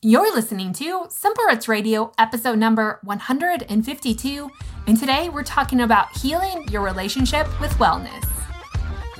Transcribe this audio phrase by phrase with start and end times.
[0.00, 4.48] You're listening to Simple Roots Radio, episode number 152,
[4.86, 8.24] and today we're talking about healing your relationship with wellness.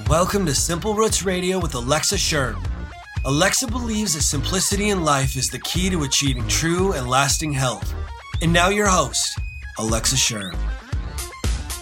[0.08, 2.62] Welcome to Simple Roots Radio with Alexa Schirm.
[3.24, 7.92] Alexa believes that simplicity in life is the key to achieving true and lasting health.
[8.40, 9.26] And now, your host,
[9.80, 10.56] Alexa Schirm.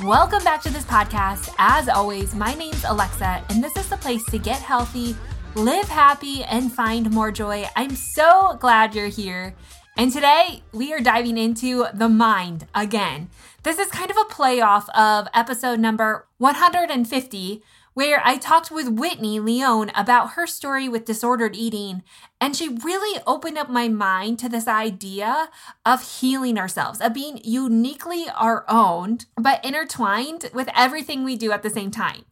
[0.02, 1.54] Welcome back to this podcast.
[1.58, 5.14] As always, my name's Alexa, and this is the place to get healthy
[5.56, 7.66] live happy, and find more joy.
[7.74, 9.54] I'm so glad you're here.
[9.96, 13.30] And today we are diving into the mind again.
[13.62, 17.62] This is kind of a playoff of episode number 150,
[17.94, 22.02] where I talked with Whitney Leone about her story with disordered eating.
[22.38, 25.48] And she really opened up my mind to this idea
[25.86, 31.62] of healing ourselves, of being uniquely our own, but intertwined with everything we do at
[31.62, 32.26] the same time.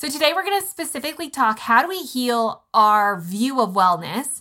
[0.00, 4.40] So today we're going to specifically talk how do we heal our view of wellness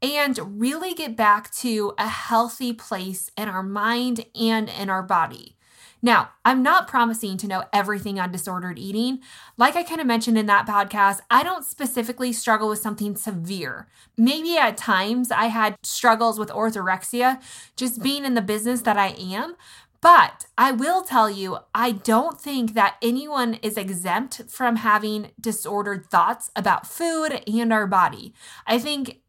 [0.00, 5.56] and really get back to a healthy place in our mind and in our body.
[6.00, 9.18] Now, I'm not promising to know everything on disordered eating.
[9.56, 13.88] Like I kind of mentioned in that podcast, I don't specifically struggle with something severe.
[14.16, 17.42] Maybe at times I had struggles with orthorexia,
[17.74, 19.56] just being in the business that I am,
[20.00, 26.06] but I will tell you, I don't think that anyone is exempt from having disordered
[26.06, 28.32] thoughts about food and our body.
[28.66, 29.19] I think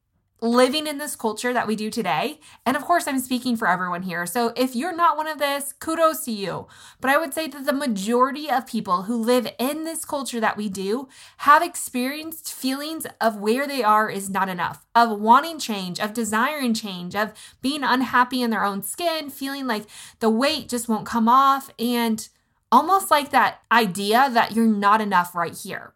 [0.41, 2.39] living in this culture that we do today.
[2.65, 4.25] And of course, I'm speaking for everyone here.
[4.25, 6.67] So if you're not one of this, kudos to you.
[6.99, 10.57] But I would say that the majority of people who live in this culture that
[10.57, 15.99] we do have experienced feelings of where they are is not enough, of wanting change,
[15.99, 19.85] of desiring change, of being unhappy in their own skin, feeling like
[20.19, 22.29] the weight just won't come off, and
[22.71, 25.93] almost like that idea that you're not enough right here.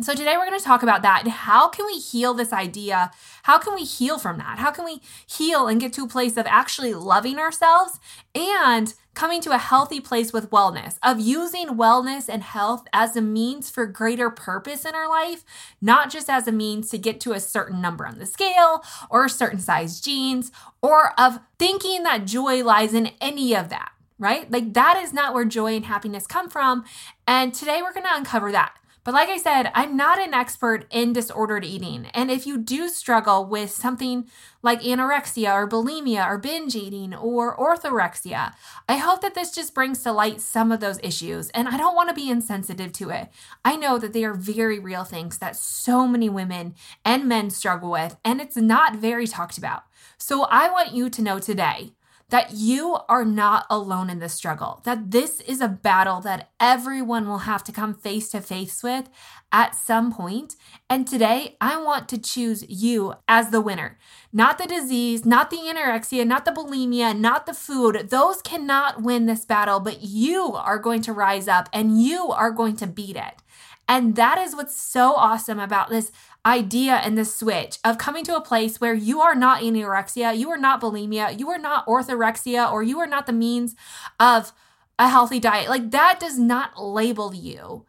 [0.00, 3.10] So today we're going to talk about that how can we heal this idea?
[3.42, 4.60] How can we heal from that?
[4.60, 7.98] How can we heal and get to a place of actually loving ourselves
[8.32, 13.20] and coming to a healthy place with wellness, of using wellness and health as a
[13.20, 15.44] means for greater purpose in our life,
[15.80, 19.24] not just as a means to get to a certain number on the scale or
[19.24, 24.48] a certain size jeans or of thinking that joy lies in any of that, right?
[24.48, 26.84] Like that is not where joy and happiness come from.
[27.26, 28.76] And today we're going to uncover that.
[29.08, 32.10] But like I said, I'm not an expert in disordered eating.
[32.12, 34.28] And if you do struggle with something
[34.60, 38.52] like anorexia or bulimia or binge eating or orthorexia,
[38.86, 41.48] I hope that this just brings to light some of those issues.
[41.54, 43.30] And I don't want to be insensitive to it.
[43.64, 47.90] I know that they are very real things that so many women and men struggle
[47.90, 49.84] with, and it's not very talked about.
[50.18, 51.92] So I want you to know today
[52.30, 57.26] that you are not alone in this struggle, that this is a battle that everyone
[57.26, 59.08] will have to come face to face with
[59.50, 60.54] at some point.
[60.90, 63.98] And today, I want to choose you as the winner.
[64.30, 68.08] Not the disease, not the anorexia, not the bulimia, not the food.
[68.10, 72.50] Those cannot win this battle, but you are going to rise up and you are
[72.50, 73.42] going to beat it.
[73.88, 76.12] And that is what's so awesome about this
[76.48, 80.50] idea and this switch of coming to a place where you are not anorexia, you
[80.50, 83.76] are not bulimia, you are not orthorexia, or you are not the means
[84.18, 84.52] of
[84.98, 85.68] a healthy diet.
[85.68, 87.84] Like that does not label you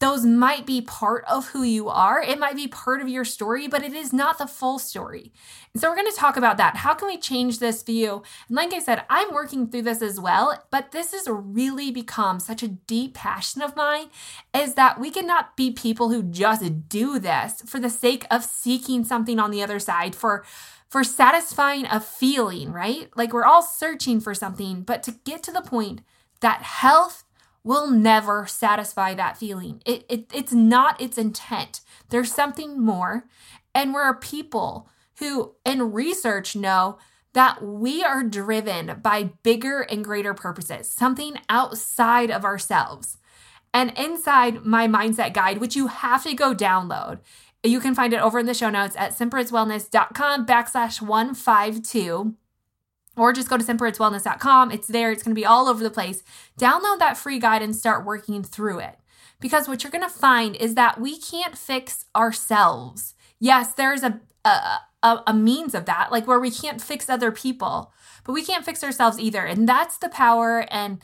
[0.00, 2.22] those might be part of who you are.
[2.22, 5.32] It might be part of your story, but it is not the full story.
[5.74, 6.76] And so we're going to talk about that.
[6.76, 8.22] How can we change this view?
[8.46, 12.38] And like I said, I'm working through this as well, but this has really become
[12.38, 14.06] such a deep passion of mine
[14.54, 19.04] is that we cannot be people who just do this for the sake of seeking
[19.04, 20.44] something on the other side for
[20.88, 23.10] for satisfying a feeling, right?
[23.14, 26.00] Like we're all searching for something, but to get to the point
[26.40, 27.24] that health
[27.68, 29.82] will never satisfy that feeling.
[29.84, 31.82] It, it, it's not its intent.
[32.08, 33.26] There's something more.
[33.74, 36.96] And we're people who, in research, know
[37.34, 43.18] that we are driven by bigger and greater purposes, something outside of ourselves.
[43.74, 47.18] And inside my mindset guide, which you have to go download,
[47.62, 52.34] you can find it over in the show notes at simplerootswellness.com backslash 152
[53.18, 54.70] or just go to simplerootswellness.com.
[54.70, 56.22] It's there, it's going to be all over the place.
[56.58, 58.98] Download that free guide and start working through it.
[59.40, 63.14] Because what you're going to find is that we can't fix ourselves.
[63.38, 67.30] Yes, there's a, a, a, a means of that, like where we can't fix other
[67.30, 67.92] people,
[68.24, 69.44] but we can't fix ourselves either.
[69.44, 71.00] And that's the power and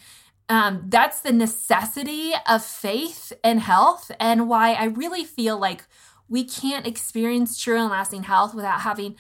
[0.49, 5.85] um, that's the necessity of faith and health, and why I really feel like
[6.29, 9.17] we can't experience true and lasting health without having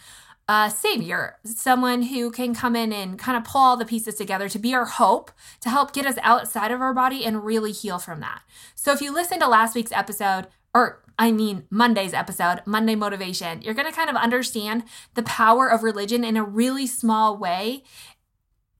[0.49, 4.49] a savior, someone who can come in and kind of pull all the pieces together
[4.49, 5.31] to be our hope,
[5.61, 8.43] to help get us outside of our body and really heal from that.
[8.75, 13.63] So if you listen to last week's episode, or I mean Monday's episode, Monday Motivation,
[13.63, 17.85] you're going to kind of understand the power of religion in a really small way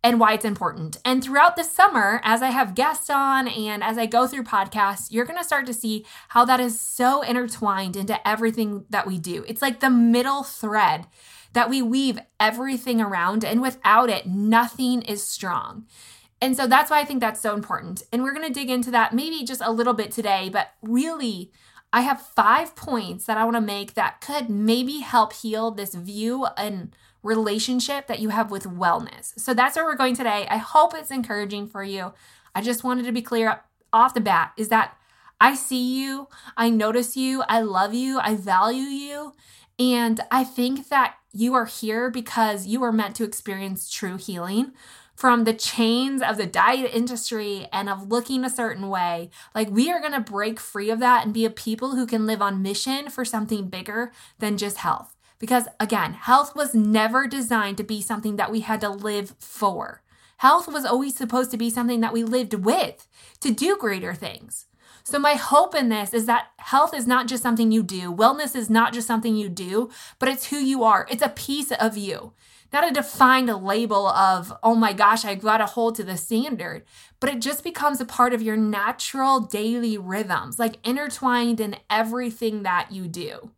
[0.05, 0.99] and why it's important.
[1.03, 5.11] And throughout the summer, as I have guests on and as I go through podcasts,
[5.11, 9.19] you're going to start to see how that is so intertwined into everything that we
[9.19, 9.47] do.
[9.49, 11.07] It's like the middle thread
[11.55, 15.87] that we weave everything around, and without it, nothing is strong.
[16.43, 18.03] And so that's why I think that's so important.
[18.13, 21.51] And we're going to dig into that maybe just a little bit today, but really,
[21.95, 25.95] I have five points that I want to make that could maybe help heal this
[25.95, 26.95] view and
[27.25, 29.39] relationship that you have with wellness.
[29.39, 30.47] So that's where we're going today.
[30.49, 32.13] I hope it's encouraging for you.
[32.55, 33.63] I just wanted to be clear
[33.93, 34.97] off the bat is that
[35.41, 39.35] I see you, I notice you, I love you, I value you.
[39.79, 44.73] And I think that you are here because you are meant to experience true healing
[45.17, 49.31] from the chains of the diet industry and of looking a certain way.
[49.55, 52.27] Like, we are going to break free of that and be a people who can
[52.27, 55.14] live on mission for something bigger than just health.
[55.39, 60.03] Because again, health was never designed to be something that we had to live for.
[60.39, 63.07] Health was always supposed to be something that we lived with
[63.41, 64.67] to do greater things.
[65.07, 68.57] So, my hope in this is that health is not just something you do, wellness
[68.57, 71.07] is not just something you do, but it's who you are.
[71.11, 72.33] It's a piece of you
[72.75, 76.83] not a defined label of, oh my gosh, I got to hold to the standard,
[77.21, 82.65] but it just becomes a part of your natural daily rhythms, like intertwined in everything
[82.65, 83.53] that you do.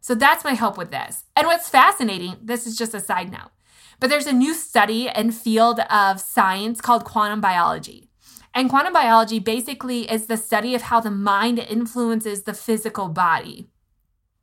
[0.00, 1.24] So that's my hope with this.
[1.36, 3.50] And what's fascinating, this is just a side note,
[3.98, 8.08] but there's a new study and field of science called quantum biology.
[8.54, 13.68] And quantum biology basically is the study of how the mind influences the physical body.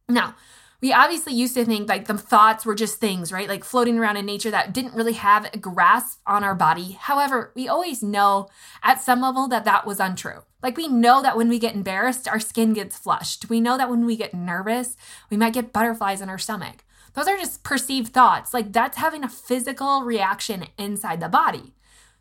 [0.07, 0.35] Now,
[0.79, 3.49] we obviously used to think like the thoughts were just things, right?
[3.49, 6.97] Like floating around in nature that didn't really have a grasp on our body.
[6.99, 8.47] However, we always know
[8.83, 10.43] at some level that that was untrue.
[10.61, 13.49] Like we know that when we get embarrassed, our skin gets flushed.
[13.49, 14.95] We know that when we get nervous,
[15.31, 16.83] we might get butterflies in our stomach.
[17.13, 18.53] Those are just perceived thoughts.
[18.53, 21.73] Like that's having a physical reaction inside the body.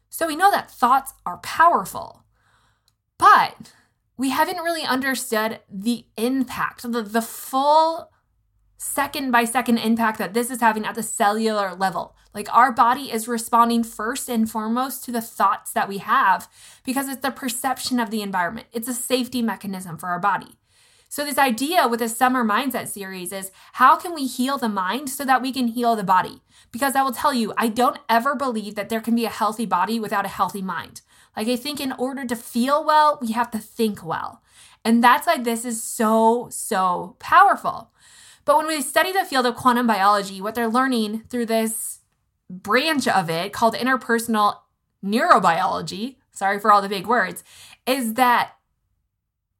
[0.09, 2.25] So we know that thoughts are powerful.
[3.19, 3.75] But
[4.17, 8.11] we haven't really understood the impact, the, the full
[8.77, 12.15] second by second impact that this is having at the cellular level.
[12.35, 16.49] Like our body is responding first and foremost to the thoughts that we have
[16.85, 18.67] because it's the perception of the environment.
[18.73, 20.59] It's a safety mechanism for our body.
[21.09, 25.09] So, this idea with the summer mindset series is how can we heal the mind
[25.09, 26.43] so that we can heal the body?
[26.73, 29.67] Because I will tell you, I don't ever believe that there can be a healthy
[29.67, 31.01] body without a healthy mind.
[31.37, 34.43] Like, I think in order to feel well, we have to think well.
[34.85, 37.93] And that's why this is so, so powerful.
[38.47, 41.99] But when we study the field of quantum biology, what they're learning through this
[42.49, 44.61] branch of it called interpersonal
[45.05, 47.45] neurobiology, sorry for all the big words,
[47.87, 48.53] is that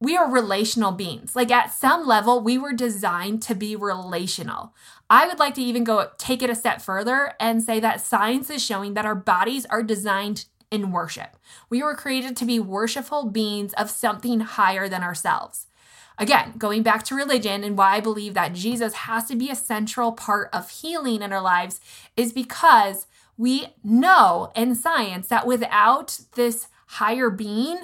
[0.01, 1.35] we are relational beings.
[1.35, 4.73] Like at some level, we were designed to be relational.
[5.11, 8.51] I would like to even go take it a step further and say that science
[8.51, 11.37] is showing that our bodies are designed in worship.
[11.71, 15.66] We were created to be worshipful beings of something higher than ourselves.
[16.19, 19.57] Again, going back to religion and why I believe that Jesus has to be a
[19.57, 21.81] central part of healing in our lives
[22.17, 27.81] is because we know in science that without this higher being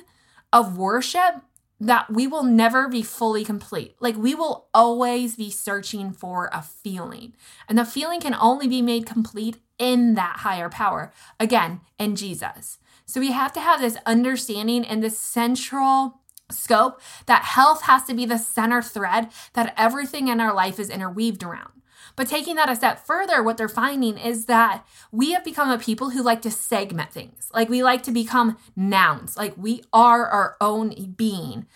[0.53, 1.43] of worship,
[1.79, 3.97] that we will never be fully complete.
[4.01, 7.35] Like we will always be searching for a feeling.
[7.69, 11.13] And the feeling can only be made complete in that higher power.
[11.41, 12.79] Again, in Jesus.
[13.05, 16.22] So we have to have this understanding and this central
[16.53, 20.91] scope that health has to be the center thread that everything in our life is
[20.91, 21.73] interweaved around.
[22.17, 25.79] But taking that a step further, what they're finding is that we have become a
[25.79, 27.51] people who like to segment things.
[27.55, 31.67] Like we like to become nouns, like we are our own being.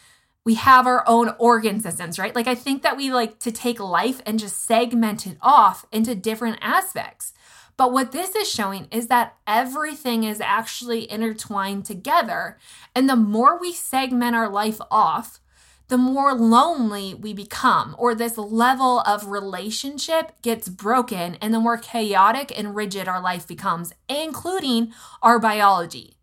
[0.44, 2.34] We have our own organ systems, right?
[2.34, 6.14] Like I think that we like to take life and just segment it off into
[6.14, 7.32] different aspects.
[7.76, 12.58] But what this is showing is that everything is actually intertwined together.
[12.94, 15.40] And the more we segment our life off,
[15.88, 21.76] the more lonely we become, or this level of relationship gets broken, and the more
[21.76, 24.92] chaotic and rigid our life becomes, including
[25.22, 26.16] our biology.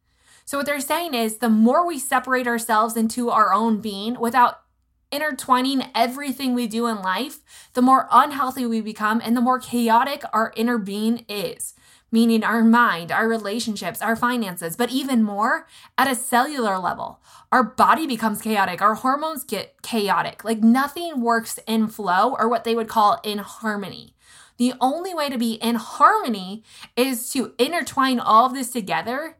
[0.43, 4.62] So, what they're saying is the more we separate ourselves into our own being without
[5.13, 7.39] intertwining everything we do in life,
[7.73, 11.75] the more unhealthy we become and the more chaotic our inner being is,
[12.11, 15.67] meaning our mind, our relationships, our finances, but even more
[15.97, 17.21] at a cellular level.
[17.51, 20.43] Our body becomes chaotic, our hormones get chaotic.
[20.43, 24.15] Like nothing works in flow or what they would call in harmony.
[24.57, 26.63] The only way to be in harmony
[26.95, 29.37] is to intertwine all of this together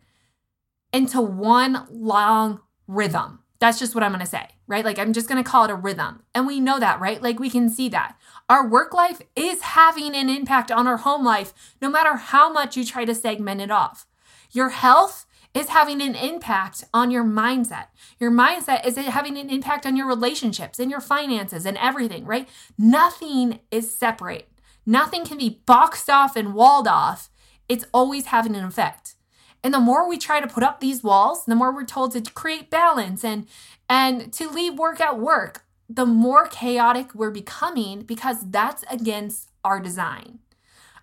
[0.91, 3.39] into one long rhythm.
[3.59, 4.47] That's just what I'm going to say.
[4.67, 4.85] Right?
[4.85, 6.23] Like I'm just going to call it a rhythm.
[6.33, 7.21] And we know that, right?
[7.21, 8.17] Like we can see that.
[8.49, 12.77] Our work life is having an impact on our home life, no matter how much
[12.77, 14.05] you try to segment it off.
[14.51, 17.87] Your health is having an impact on your mindset.
[18.19, 22.49] Your mindset is having an impact on your relationships and your finances and everything, right?
[22.77, 24.49] Nothing is separate.
[24.85, 27.29] Nothing can be boxed off and walled off.
[27.69, 29.15] It's always having an effect.
[29.63, 32.31] And the more we try to put up these walls, the more we're told to
[32.31, 33.47] create balance and
[33.93, 39.79] and to leave work at work, the more chaotic we're becoming because that's against our
[39.79, 40.39] design.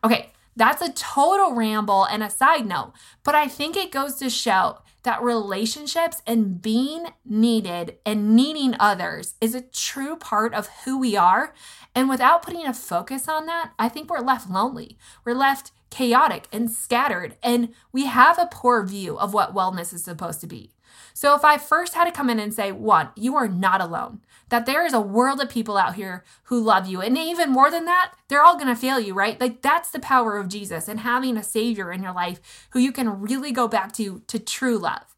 [0.03, 2.93] Okay, that's a total ramble and a side note,
[3.23, 9.35] but I think it goes to show that relationships and being needed and needing others
[9.41, 11.55] is a true part of who we are.
[11.95, 14.99] And without putting a focus on that, I think we're left lonely.
[15.25, 20.03] We're left chaotic and scattered, and we have a poor view of what wellness is
[20.03, 20.73] supposed to be.
[21.21, 24.23] So, if I first had to come in and say, one, you are not alone,
[24.49, 27.03] that there is a world of people out here who love you.
[27.03, 29.39] And even more than that, they're all going to fail you, right?
[29.39, 32.91] Like that's the power of Jesus and having a savior in your life who you
[32.91, 35.15] can really go back to to true love.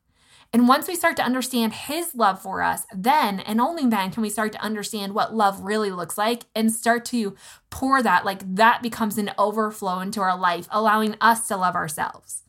[0.53, 4.25] And once we start to understand his love for us, then and only then can
[4.25, 7.37] we start to understand what love really looks like and start to
[7.71, 12.42] pour that, like that becomes an overflow into our life, allowing us to love ourselves.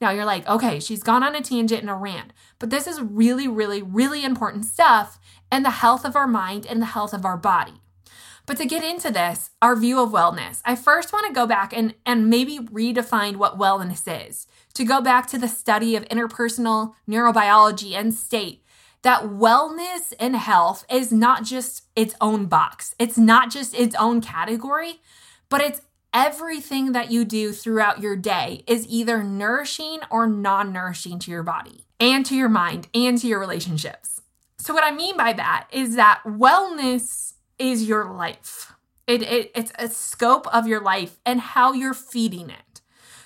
[0.00, 3.00] Now you're like, okay, she's gone on a tangent and a rant, but this is
[3.00, 5.18] really, really, really important stuff
[5.50, 7.80] and the health of our mind and the health of our body.
[8.46, 11.72] But to get into this, our view of wellness, I first want to go back
[11.72, 16.94] and, and maybe redefine what wellness is, to go back to the study of interpersonal
[17.08, 18.64] neurobiology and state
[19.02, 24.20] that wellness and health is not just its own box, it's not just its own
[24.20, 25.00] category,
[25.48, 25.80] but it's
[26.12, 31.42] everything that you do throughout your day is either nourishing or non nourishing to your
[31.42, 34.20] body and to your mind and to your relationships.
[34.58, 38.72] So, what I mean by that is that wellness is your life.
[39.06, 42.80] It, it, it's a scope of your life and how you're feeding it.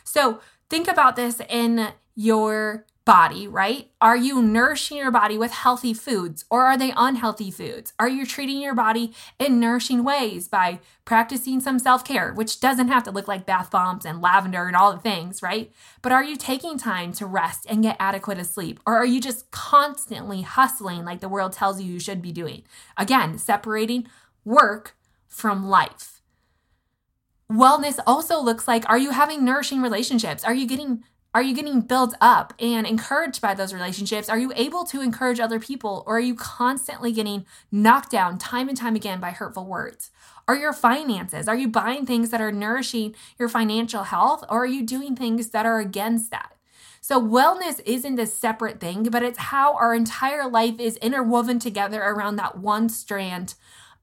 [0.04, 3.90] So, think about this in your body, right?
[4.00, 7.92] Are you nourishing your body with healthy foods or are they unhealthy foods?
[7.98, 12.88] Are you treating your body in nourishing ways by practicing some self care, which doesn't
[12.88, 15.70] have to look like bath bombs and lavender and all the things, right?
[16.00, 18.80] But are you taking time to rest and get adequate sleep?
[18.86, 22.62] Or are you just constantly hustling like the world tells you you should be doing?
[22.96, 24.06] Again, separating
[24.44, 24.96] work
[25.26, 26.22] from life.
[27.52, 30.42] Wellness also looks like are you having nourishing relationships?
[30.42, 34.28] Are you getting are you getting built up and encouraged by those relationships?
[34.28, 38.68] Are you able to encourage other people or are you constantly getting knocked down time
[38.68, 40.12] and time again by hurtful words?
[40.46, 41.48] Are your finances?
[41.48, 45.48] Are you buying things that are nourishing your financial health or are you doing things
[45.48, 46.52] that are against that?
[47.00, 52.00] So, wellness isn't a separate thing, but it's how our entire life is interwoven together
[52.02, 53.54] around that one strand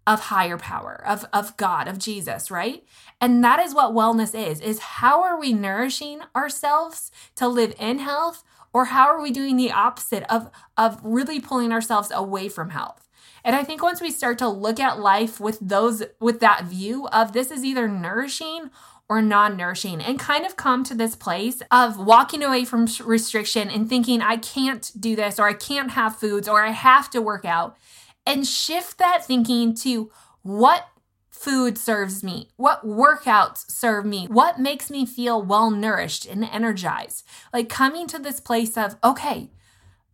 [0.07, 2.83] of higher power, of, of God, of Jesus, right?
[3.19, 7.99] And that is what wellness is, is how are we nourishing ourselves to live in
[7.99, 8.43] health
[8.73, 13.07] or how are we doing the opposite of, of really pulling ourselves away from health?
[13.43, 17.07] And I think once we start to look at life with those with that view
[17.07, 18.69] of this is either nourishing
[19.09, 23.89] or non-nourishing and kind of come to this place of walking away from restriction and
[23.89, 27.43] thinking I can't do this or I can't have foods or I have to work
[27.43, 27.75] out
[28.25, 30.11] and shift that thinking to
[30.41, 30.87] what
[31.29, 37.25] food serves me, what workouts serve me, what makes me feel well nourished and energized.
[37.51, 39.49] Like coming to this place of, okay,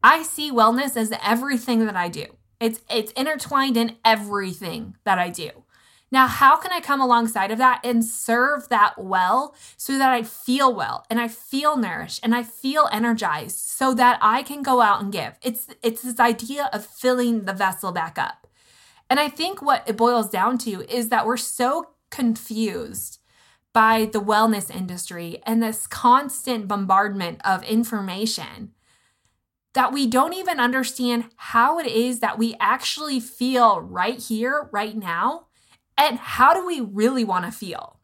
[0.02, 2.26] I see wellness as everything that I do.
[2.60, 5.50] It's it's intertwined in everything that I do.
[6.10, 10.24] Now, how can I come alongside of that and serve that well so that I
[10.24, 14.82] feel well and I feel nourished and I feel energized so that I can go
[14.82, 15.34] out and give?
[15.42, 18.48] It's it's this idea of filling the vessel back up.
[19.10, 23.20] And I think what it boils down to is that we're so confused
[23.74, 28.72] by the wellness industry and this constant bombardment of information
[29.74, 34.96] that we don't even understand how it is that we actually feel right here, right
[34.96, 35.48] now
[35.98, 38.00] and how do we really want to feel?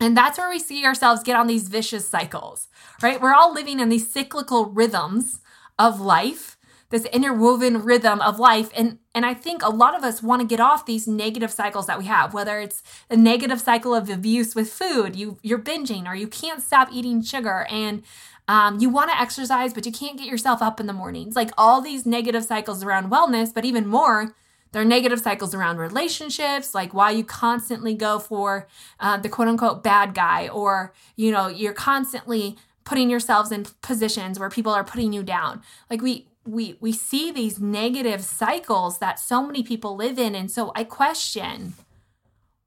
[0.00, 2.68] And that's where we see ourselves get on these vicious cycles,
[3.02, 3.20] right?
[3.20, 5.40] We're all living in these cyclical rhythms
[5.78, 6.56] of life,
[6.90, 8.70] this interwoven rhythm of life.
[8.76, 11.86] And, and I think a lot of us want to get off these negative cycles
[11.86, 16.06] that we have, whether it's a negative cycle of abuse with food, you, you're binging,
[16.06, 18.02] or you can't stop eating sugar, and
[18.46, 21.34] um, you want to exercise, but you can't get yourself up in the mornings.
[21.34, 24.34] Like all these negative cycles around wellness, but even more,
[24.74, 28.66] there are negative cycles around relationships, like why you constantly go for
[28.98, 34.36] uh, the quote unquote bad guy, or, you know, you're constantly putting yourselves in positions
[34.36, 35.62] where people are putting you down.
[35.88, 40.50] Like we, we we see these negative cycles that so many people live in and
[40.50, 41.74] so I question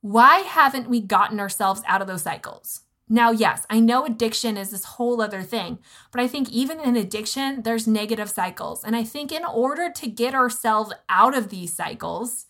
[0.01, 2.81] why haven't we gotten ourselves out of those cycles?
[3.09, 5.79] Now, yes, I know addiction is this whole other thing,
[6.11, 8.83] but I think even in addiction, there's negative cycles.
[8.83, 12.47] And I think in order to get ourselves out of these cycles,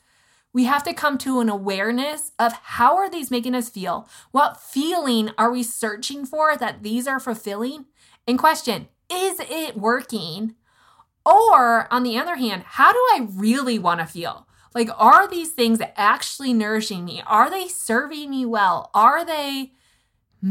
[0.54, 4.10] we have to come to an awareness of how are these making us feel?
[4.32, 7.86] What feeling are we searching for that these are fulfilling?
[8.26, 10.56] And question, is it working?
[11.24, 14.48] Or on the other hand, how do I really want to feel?
[14.74, 17.22] Like, are these things actually nourishing me?
[17.28, 18.90] Are they serving me well?
[18.94, 19.74] Are they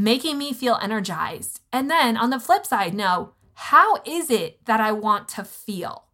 [0.03, 1.61] making me feel energized?
[1.73, 6.05] And then on the flip side, no, how is it that I want to feel?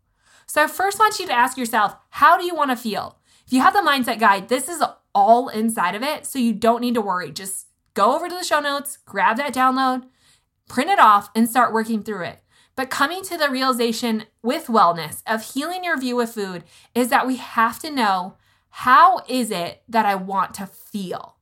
[0.46, 3.18] So, I first want you to ask yourself, how do you want to feel?
[3.46, 4.82] If you have the mindset guide, this is
[5.14, 6.26] all inside of it.
[6.26, 7.32] So, you don't need to worry.
[7.32, 10.04] Just go over to the show notes, grab that download,
[10.68, 12.42] print it off, and start working through it.
[12.76, 17.26] But coming to the realization with wellness of healing your view of food is that
[17.26, 18.36] we have to know
[18.70, 21.36] how is it that I want to feel?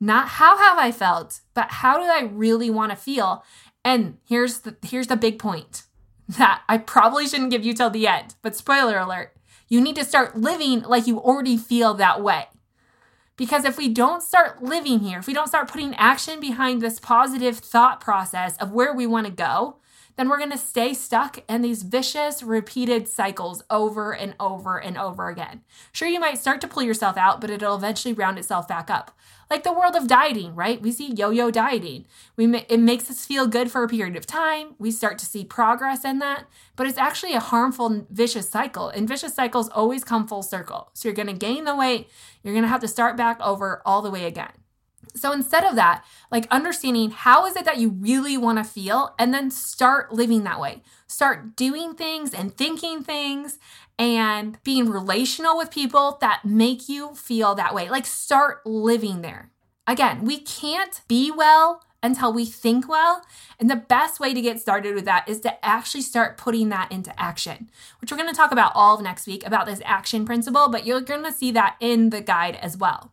[0.00, 3.44] Not how have I felt, but how do I really want to feel?
[3.84, 5.84] And here's the here's the big point
[6.28, 9.32] that I probably shouldn't give you till the end, but spoiler alert,
[9.68, 12.46] you need to start living like you already feel that way.
[13.36, 16.98] Because if we don't start living here, if we don't start putting action behind this
[16.98, 19.76] positive thought process of where we want to go,
[20.16, 24.96] then we're going to stay stuck in these vicious, repeated cycles over and over and
[24.96, 25.62] over again.
[25.92, 29.16] Sure, you might start to pull yourself out, but it'll eventually round itself back up.
[29.48, 30.82] Like the world of dieting, right?
[30.82, 32.06] We see yo-yo dieting.
[32.34, 34.74] We it makes us feel good for a period of time.
[34.78, 38.88] We start to see progress in that, but it's actually a harmful vicious cycle.
[38.88, 40.90] And vicious cycles always come full circle.
[40.94, 42.08] So you're going to gain the weight,
[42.42, 44.52] you're going to have to start back over all the way again.
[45.16, 49.14] So instead of that, like understanding how is it that you really want to feel
[49.18, 50.82] and then start living that way.
[51.06, 53.58] Start doing things and thinking things
[53.98, 57.88] and being relational with people that make you feel that way.
[57.88, 59.50] Like start living there.
[59.86, 63.22] Again, we can't be well until we think well.
[63.58, 66.92] And the best way to get started with that is to actually start putting that
[66.92, 70.24] into action, which we're going to talk about all of next week about this action
[70.24, 73.12] principle, but you're going to see that in the guide as well.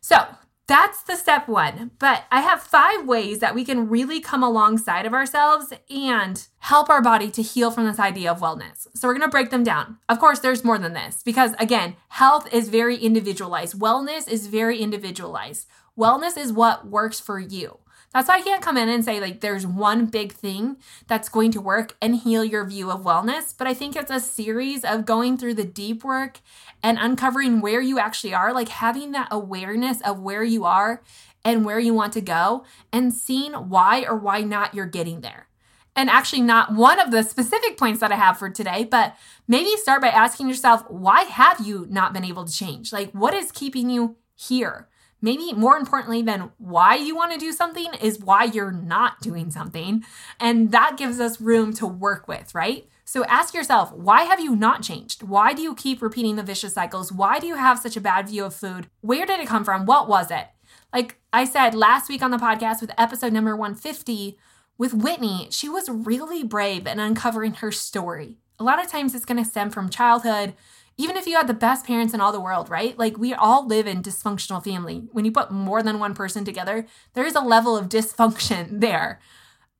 [0.00, 0.26] So,
[0.66, 1.90] that's the step one.
[1.98, 6.88] But I have five ways that we can really come alongside of ourselves and help
[6.88, 8.86] our body to heal from this idea of wellness.
[8.94, 9.98] So we're to break them down.
[10.08, 14.78] Of course, there's more than this because, again, health is very individualized, wellness is very
[14.78, 15.66] individualized.
[15.96, 17.78] Wellness is what works for you.
[18.14, 20.76] That's why I can't come in and say, like, there's one big thing
[21.08, 23.52] that's going to work and heal your view of wellness.
[23.56, 26.38] But I think it's a series of going through the deep work
[26.80, 31.02] and uncovering where you actually are, like having that awareness of where you are
[31.44, 35.48] and where you want to go and seeing why or why not you're getting there.
[35.96, 39.16] And actually, not one of the specific points that I have for today, but
[39.48, 42.92] maybe start by asking yourself, why have you not been able to change?
[42.92, 44.88] Like, what is keeping you here?
[45.24, 49.50] Maybe more importantly than why you want to do something is why you're not doing
[49.50, 50.04] something.
[50.38, 52.86] And that gives us room to work with, right?
[53.06, 55.22] So ask yourself, why have you not changed?
[55.22, 57.10] Why do you keep repeating the vicious cycles?
[57.10, 58.88] Why do you have such a bad view of food?
[59.00, 59.86] Where did it come from?
[59.86, 60.48] What was it?
[60.92, 64.38] Like I said last week on the podcast with episode number 150
[64.76, 68.36] with Whitney, she was really brave in uncovering her story.
[68.58, 70.54] A lot of times it's going to stem from childhood,
[70.96, 72.98] even if you had the best parents in all the world, right?
[72.98, 75.04] Like we all live in dysfunctional family.
[75.12, 79.20] When you put more than one person together, there is a level of dysfunction there.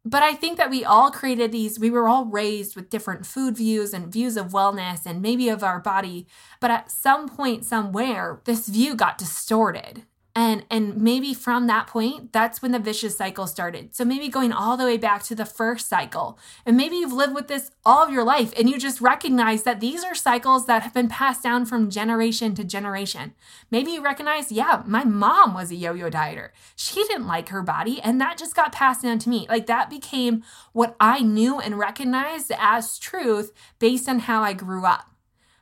[0.07, 3.57] But I think that we all created these, we were all raised with different food
[3.57, 6.27] views and views of wellness and maybe of our body.
[6.61, 10.05] But at some point, somewhere, this view got distorted
[10.37, 13.95] and and maybe from that point that's when the vicious cycle started.
[13.95, 16.39] So maybe going all the way back to the first cycle.
[16.67, 19.81] And maybe you've lived with this all of your life and you just recognize that
[19.81, 23.35] these are cycles that have been passed down from generation to generation.
[23.71, 26.51] Maybe you recognize yeah my mom was a yo-yo dieter.
[26.75, 29.47] She didn't like her body and that just got passed down to me.
[29.49, 30.43] Like that became
[30.73, 35.14] what i knew and recognized as truth based on how i grew up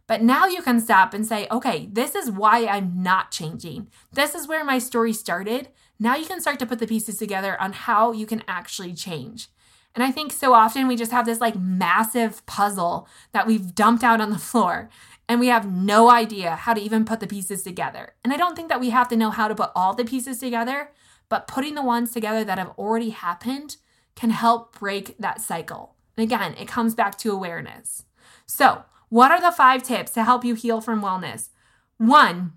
[0.06, 3.88] but now you can stop and say, okay, this is why I'm not changing.
[4.12, 5.68] This is where my story started.
[5.98, 9.48] Now you can start to put the pieces together on how you can actually change.
[9.94, 14.02] And I think so often we just have this like massive puzzle that we've dumped
[14.02, 14.88] out on the floor
[15.28, 18.14] and we have no idea how to even put the pieces together.
[18.24, 20.38] And I don't think that we have to know how to put all the pieces
[20.38, 20.90] together,
[21.28, 23.76] but putting the ones together that have already happened
[24.14, 25.94] can help break that cycle.
[26.16, 28.04] And again, it comes back to awareness.
[28.44, 31.50] So, what are the five tips to help you heal from wellness?
[31.98, 32.52] One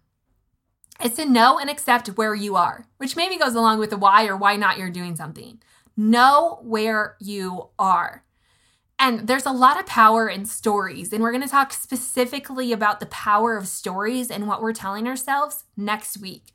[1.04, 4.26] is to know and accept where you are, which maybe goes along with the why
[4.26, 5.62] or why not you're doing something.
[5.98, 8.24] Know where you are.
[8.98, 11.12] And there's a lot of power in stories.
[11.12, 15.10] And we're going to talk specifically about the power of stories and what we're telling
[15.10, 16.54] ourselves next week.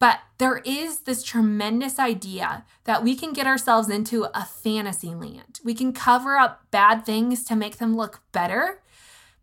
[0.00, 5.60] But there is this tremendous idea that we can get ourselves into a fantasy land.
[5.64, 8.80] We can cover up bad things to make them look better.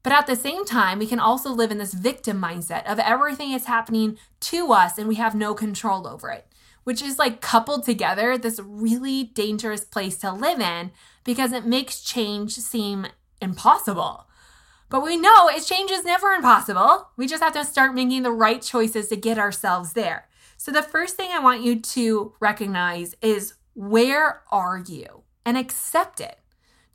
[0.03, 3.53] But at the same time, we can also live in this victim mindset of everything
[3.53, 6.45] is happening to us and we have no control over it,
[6.83, 10.91] which is like coupled together this really dangerous place to live in
[11.23, 13.07] because it makes change seem
[13.41, 14.27] impossible.
[14.89, 17.07] But we know it change is never impossible.
[17.17, 20.27] We just have to start making the right choices to get ourselves there.
[20.57, 26.21] So, the first thing I want you to recognize is where are you and accept
[26.21, 26.37] it.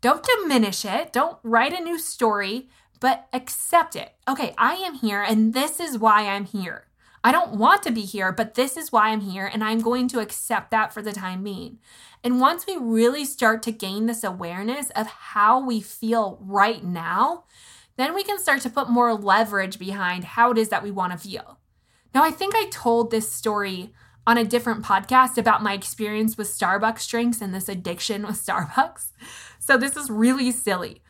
[0.00, 1.12] Don't diminish it.
[1.12, 2.68] Don't write a new story,
[3.00, 4.14] but accept it.
[4.26, 6.88] Okay, I am here and this is why I'm here.
[7.24, 10.08] I don't want to be here, but this is why I'm here, and I'm going
[10.08, 11.78] to accept that for the time being.
[12.22, 17.44] And once we really start to gain this awareness of how we feel right now,
[17.96, 21.12] then we can start to put more leverage behind how it is that we want
[21.12, 21.58] to feel.
[22.14, 23.92] Now, I think I told this story
[24.26, 29.12] on a different podcast about my experience with Starbucks drinks and this addiction with Starbucks.
[29.58, 31.02] So this is really silly.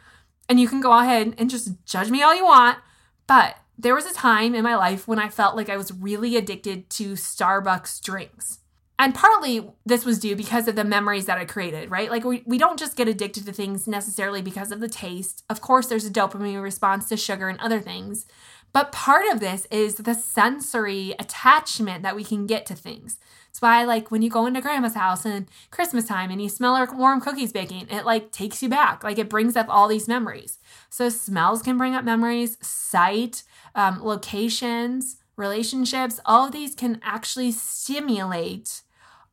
[0.49, 2.79] And you can go ahead and just judge me all you want.
[3.27, 6.37] But there was a time in my life when I felt like I was really
[6.37, 8.59] addicted to Starbucks drinks.
[8.99, 12.11] And partly this was due because of the memories that I created, right?
[12.11, 15.45] Like we, we don't just get addicted to things necessarily because of the taste.
[15.49, 18.27] Of course, there's a dopamine response to sugar and other things.
[18.73, 23.19] But part of this is the sensory attachment that we can get to things.
[23.59, 26.77] That's why, like, when you go into grandma's house and Christmas time and you smell
[26.77, 29.03] her warm cookies baking, it like takes you back.
[29.03, 30.59] Like, it brings up all these memories.
[30.91, 33.43] So, smells can bring up memories, sight,
[33.75, 38.83] um, locations, relationships, all of these can actually stimulate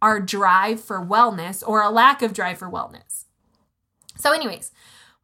[0.02, 3.26] our drive for wellness or a lack of drive for wellness.
[4.18, 4.72] So, anyways,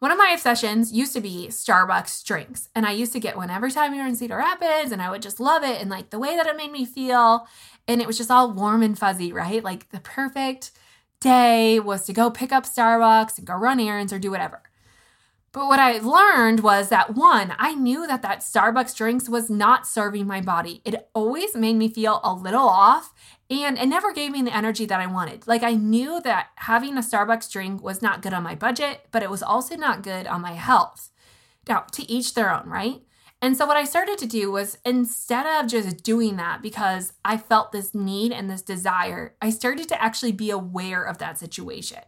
[0.02, 2.70] one of my obsessions used to be Starbucks drinks.
[2.76, 5.12] And I used to get one every time we were in Cedar Rapids, and I
[5.12, 7.48] would just love it and like the way that it made me feel.
[7.88, 9.63] And it was just all warm and fuzzy, right?
[9.63, 10.72] Like the perfect
[11.20, 14.62] day was to go pick up Starbucks and go run errands or do whatever.
[15.54, 19.86] But what I learned was that one, I knew that that Starbucks drinks was not
[19.86, 20.82] serving my body.
[20.86, 23.13] It always made me feel a little off
[23.50, 25.48] and it never gave me the energy that I wanted.
[25.48, 29.24] Like I knew that having a Starbucks drink was not good on my budget, but
[29.24, 31.10] it was also not good on my health.
[31.67, 33.02] Now, to each their own, right?
[33.41, 37.38] And so what I started to do was instead of just doing that because I
[37.38, 41.99] felt this need and this desire, I started to actually be aware of that situation.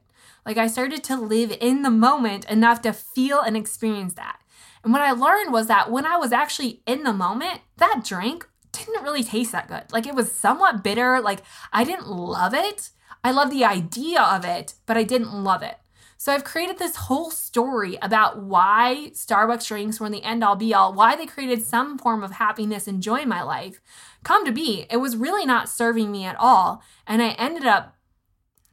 [0.46, 4.40] Like I started to live in the moment enough to feel and experience that.
[4.84, 8.48] And what I learned was that when I was actually in the moment, that drink
[8.72, 9.92] didn't really taste that good.
[9.92, 11.20] Like it was somewhat bitter.
[11.20, 11.42] Like
[11.72, 12.90] I didn't love it.
[13.24, 15.78] I love the idea of it, but I didn't love it.
[16.24, 20.56] So I've created this whole story about why Starbucks drinks were in the end all
[20.56, 23.82] be all, why they created some form of happiness and joy in my life.
[24.24, 26.82] Come to be, it was really not serving me at all.
[27.06, 27.98] And I ended up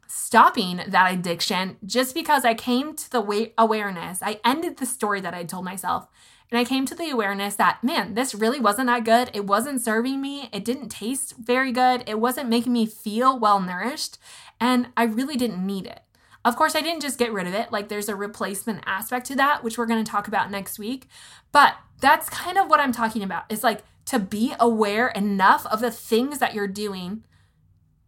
[0.07, 4.21] stopping that addiction just because I came to the awareness.
[4.23, 6.07] I ended the story that I told myself
[6.53, 9.29] and I came to the awareness that, man, this really wasn't that good.
[9.35, 10.51] It wasn't serving me.
[10.53, 12.05] It didn't taste very good.
[12.07, 14.19] It wasn't making me feel well nourished.
[14.61, 16.03] And I really didn't need it.
[16.45, 17.71] Of course, I didn't just get rid of it.
[17.71, 21.07] Like, there's a replacement aspect to that, which we're going to talk about next week.
[21.53, 23.45] But that's kind of what I'm talking about.
[23.51, 27.25] It's like to be aware enough of the things that you're doing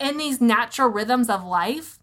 [0.01, 1.99] in these natural rhythms of life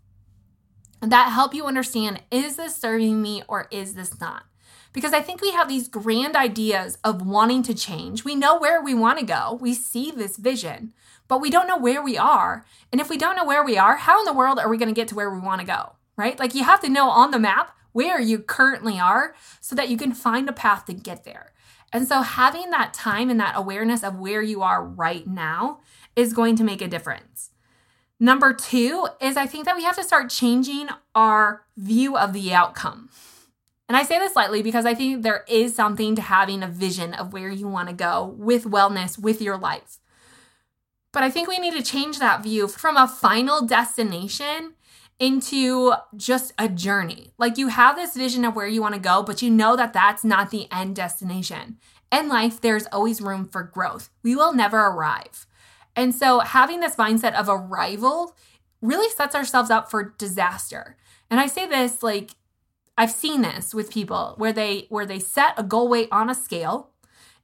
[1.01, 4.43] that help you understand is this serving me or is this not?
[4.91, 8.23] Because I think we have these grand ideas of wanting to change.
[8.23, 10.93] We know where we want to go, we see this vision,
[11.27, 12.65] but we don't know where we are.
[12.91, 14.89] And if we don't know where we are, how in the world are we going
[14.89, 15.93] to get to where we want to go?
[16.19, 16.37] Right?
[16.37, 19.95] Like you have to know on the map where you currently are so that you
[19.95, 21.53] can find a path to get there.
[21.93, 25.79] And so having that time and that awareness of where you are right now
[26.17, 27.51] is going to make a difference.
[28.19, 32.53] Number two is I think that we have to start changing our view of the
[32.53, 33.09] outcome.
[33.87, 37.13] And I say this lightly because I think there is something to having a vision
[37.13, 39.99] of where you want to go with wellness, with your life.
[41.13, 44.73] But I think we need to change that view from a final destination
[45.19, 47.31] into just a journey.
[47.37, 49.93] Like you have this vision of where you want to go, but you know that
[49.93, 51.77] that's not the end destination.
[52.11, 54.09] In life, there's always room for growth.
[54.23, 55.45] We will never arrive.
[55.95, 58.35] And so having this mindset of arrival
[58.81, 60.95] really sets ourselves up for disaster.
[61.29, 62.31] And I say this like
[62.97, 66.35] I've seen this with people where they where they set a goal weight on a
[66.35, 66.91] scale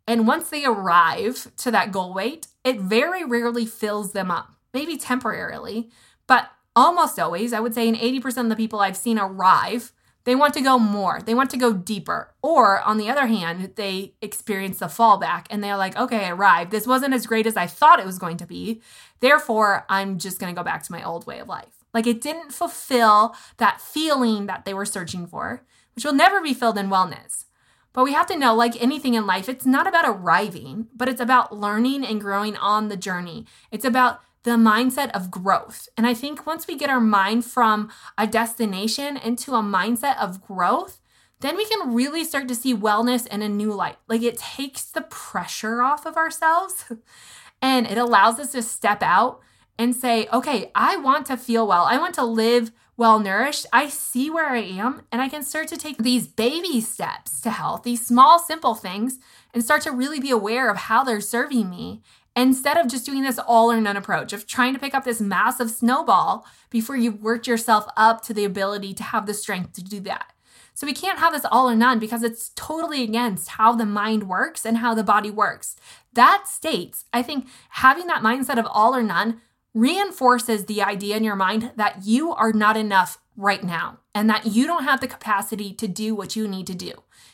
[0.07, 4.53] and once they arrive to that goal weight, it very rarely fills them up.
[4.73, 5.89] Maybe temporarily,
[6.27, 9.91] but almost always, I would say in 80% of the people I've seen arrive,
[10.25, 11.21] They want to go more.
[11.21, 12.33] They want to go deeper.
[12.41, 16.71] Or on the other hand, they experience the fallback and they're like, okay, I arrived.
[16.71, 18.81] This wasn't as great as I thought it was going to be.
[19.19, 21.85] Therefore, I'm just going to go back to my old way of life.
[21.93, 26.53] Like it didn't fulfill that feeling that they were searching for, which will never be
[26.55, 27.45] filled in wellness.
[27.93, 31.21] But we have to know, like anything in life, it's not about arriving, but it's
[31.21, 33.45] about learning and growing on the journey.
[33.71, 35.89] It's about the mindset of growth.
[35.97, 40.45] And I think once we get our mind from a destination into a mindset of
[40.45, 41.01] growth,
[41.39, 43.97] then we can really start to see wellness in a new light.
[44.07, 46.85] Like it takes the pressure off of ourselves
[47.61, 49.41] and it allows us to step out
[49.79, 51.83] and say, okay, I want to feel well.
[51.83, 53.65] I want to live well nourished.
[53.73, 57.49] I see where I am and I can start to take these baby steps to
[57.49, 59.17] health, these small, simple things,
[59.55, 62.03] and start to really be aware of how they're serving me
[62.35, 65.21] instead of just doing this all or none approach of trying to pick up this
[65.21, 69.83] massive snowball before you've worked yourself up to the ability to have the strength to
[69.83, 70.33] do that.
[70.73, 74.27] So we can't have this all or none because it's totally against how the mind
[74.27, 75.77] works and how the body works.
[76.13, 79.41] That states, I think having that mindset of all or none
[79.75, 84.47] reinforces the idea in your mind that you are not enough right now and that
[84.47, 86.93] you don't have the capacity to do what you need to do.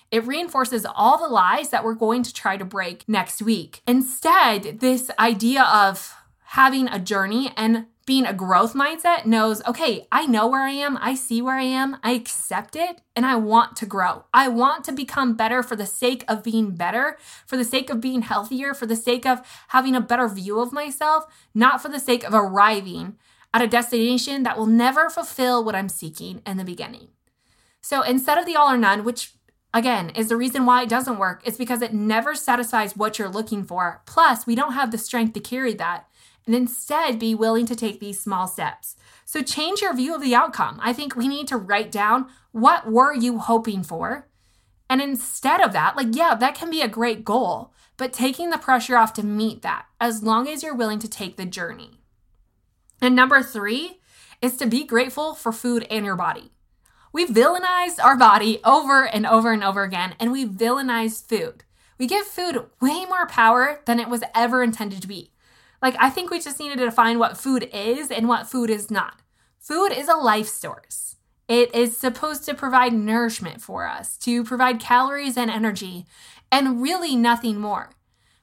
[0.10, 3.82] It reinforces all the lies that we're going to try to break next week.
[3.88, 6.14] Instead, this idea of
[6.46, 10.98] having a journey and being a growth mindset knows, okay, I know where I am,
[10.98, 14.26] I see where I am, I accept it, and I want to grow.
[14.34, 18.02] I want to become better for the sake of being better, for the sake of
[18.02, 21.24] being healthier, for the sake of having a better view of myself,
[21.56, 23.16] not for the sake of arriving
[23.54, 27.08] at a destination that will never fulfill what I'm seeking in the beginning.
[27.80, 29.36] So instead of the all or none, which
[29.74, 33.30] again is the reason why it doesn't work, it's because it never satisfies what you're
[33.30, 34.02] looking for.
[34.06, 36.10] Plus, we don't have the strength to carry that
[36.46, 38.96] and instead be willing to take these small steps.
[39.26, 40.80] So change your view of the outcome.
[40.82, 44.28] I think we need to write down what were you hoping for?
[44.90, 48.58] And instead of that, like yeah, that can be a great goal, but taking the
[48.58, 52.02] pressure off to meet that as long as you're willing to take the journey.
[53.02, 54.00] And number 3
[54.42, 56.52] is to be grateful for food and your body.
[57.14, 61.64] We villainize our body over and over and over again, and we villainize food.
[61.98, 65.32] We give food way more power than it was ever intended to be.
[65.82, 68.92] Like, I think we just needed to define what food is and what food is
[68.92, 69.22] not.
[69.60, 71.16] Food is a life source.
[71.48, 76.06] It is supposed to provide nourishment for us, to provide calories and energy,
[76.52, 77.92] and really nothing more.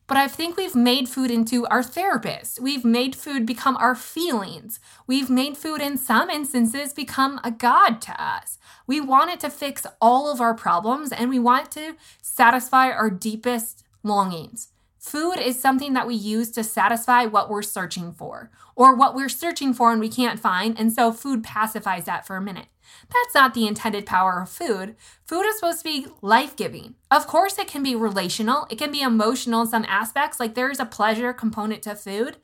[0.06, 2.60] But I think we've made food into our therapist.
[2.60, 4.80] We've made food become our feelings.
[5.06, 8.58] We've made food, in some instances, become a God to us.
[8.86, 13.10] We want it to fix all of our problems and we want to satisfy our
[13.10, 14.68] deepest longings.
[14.98, 19.28] Food is something that we use to satisfy what we're searching for, or what we're
[19.28, 22.66] searching for and we can't find, and so food pacifies that for a minute.
[23.02, 24.96] That's not the intended power of food.
[25.24, 26.96] Food is supposed to be life giving.
[27.10, 30.80] Of course, it can be relational, it can be emotional in some aspects, like there's
[30.80, 32.38] a pleasure component to food.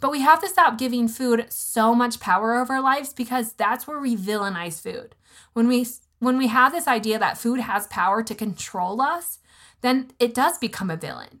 [0.00, 3.86] But we have to stop giving food so much power over our lives because that's
[3.86, 5.14] where we villainize food.
[5.52, 5.86] When we
[6.20, 9.38] when we have this idea that food has power to control us,
[9.82, 11.40] then it does become a villain.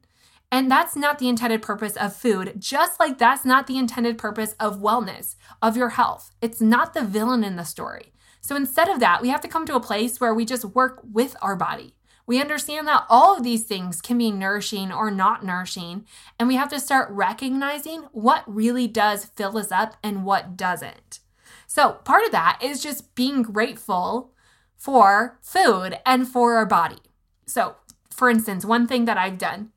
[0.50, 4.54] And that's not the intended purpose of food, just like that's not the intended purpose
[4.58, 6.30] of wellness, of your health.
[6.40, 8.12] It's not the villain in the story.
[8.40, 11.02] So instead of that, we have to come to a place where we just work
[11.02, 11.94] with our body.
[12.26, 16.06] We understand that all of these things can be nourishing or not nourishing,
[16.38, 21.20] and we have to start recognizing what really does fill us up and what doesn't.
[21.66, 24.32] So, part of that is just being grateful
[24.76, 26.98] for food and for our body.
[27.46, 27.76] So,
[28.10, 29.72] for instance, one thing that I've done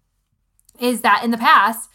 [0.79, 1.89] is that in the past,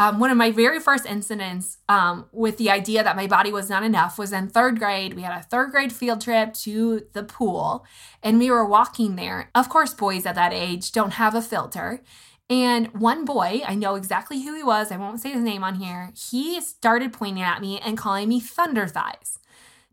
[0.00, 3.68] um, one of my very first incidents um, with the idea that my body was
[3.68, 5.12] not enough was in third grade.
[5.12, 7.84] We had a third grade field trip to the pool
[8.22, 9.50] and we were walking there.
[9.54, 12.02] Of course, boys at that age don't have a filter.
[12.48, 15.74] And one boy, I know exactly who he was, I won't say his name on
[15.74, 19.38] here, he started pointing at me and calling me thunder thighs.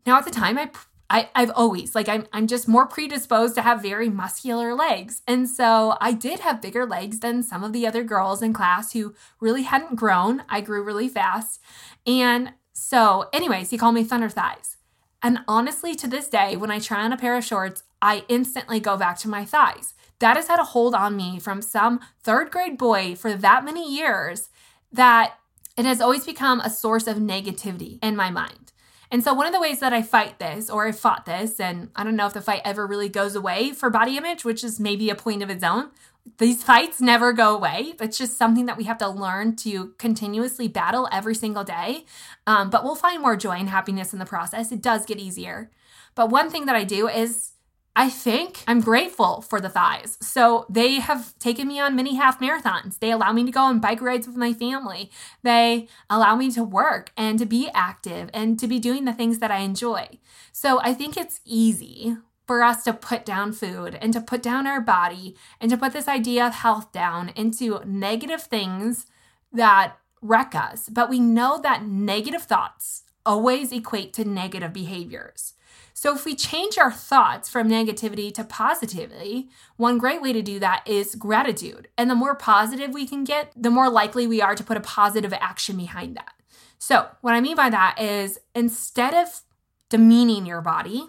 [0.06, 0.70] Now, at the time, I
[1.10, 5.22] I, I've always like I'm I'm just more predisposed to have very muscular legs.
[5.26, 8.92] And so I did have bigger legs than some of the other girls in class
[8.92, 10.42] who really hadn't grown.
[10.48, 11.60] I grew really fast.
[12.06, 14.76] And so, anyways, he called me Thunder Thighs.
[15.22, 18.78] And honestly, to this day, when I try on a pair of shorts, I instantly
[18.78, 19.94] go back to my thighs.
[20.20, 23.92] That has had a hold on me from some third grade boy for that many
[23.92, 24.48] years
[24.92, 25.38] that
[25.76, 28.67] it has always become a source of negativity in my mind.
[29.10, 31.90] And so, one of the ways that I fight this, or I fought this, and
[31.96, 34.78] I don't know if the fight ever really goes away for body image, which is
[34.78, 35.90] maybe a point of its own.
[36.36, 37.94] These fights never go away.
[38.00, 42.04] It's just something that we have to learn to continuously battle every single day.
[42.46, 44.70] Um, but we'll find more joy and happiness in the process.
[44.70, 45.70] It does get easier.
[46.14, 47.52] But one thing that I do is
[47.98, 50.18] I think I'm grateful for the thighs.
[50.20, 53.00] So they have taken me on mini half marathons.
[53.00, 55.10] They allow me to go on bike rides with my family.
[55.42, 59.40] They allow me to work and to be active and to be doing the things
[59.40, 60.20] that I enjoy.
[60.52, 64.68] So I think it's easy for us to put down food and to put down
[64.68, 69.06] our body and to put this idea of health down into negative things
[69.52, 70.88] that wreck us.
[70.88, 75.54] But we know that negative thoughts always equate to negative behaviors.
[76.00, 80.60] So, if we change our thoughts from negativity to positivity, one great way to do
[80.60, 81.88] that is gratitude.
[81.98, 84.80] And the more positive we can get, the more likely we are to put a
[84.80, 86.34] positive action behind that.
[86.78, 89.40] So, what I mean by that is instead of
[89.88, 91.08] demeaning your body,